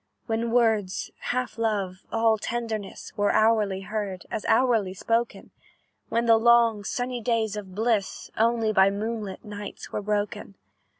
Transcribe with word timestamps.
"When 0.25 0.49
words, 0.49 1.11
half 1.19 1.59
love, 1.59 2.07
all 2.11 2.39
tenderness, 2.39 3.13
Were 3.15 3.31
hourly 3.31 3.81
heard, 3.81 4.25
as 4.31 4.45
hourly 4.45 4.95
spoken, 4.95 5.51
When 6.09 6.25
the 6.25 6.37
long, 6.37 6.83
sunny 6.83 7.21
days 7.21 7.55
of 7.55 7.75
bliss 7.75 8.31
Only 8.35 8.73
by 8.73 8.89
moonlight 8.89 9.45
nights 9.45 9.91
were 9.91 10.01
broken. 10.01 10.55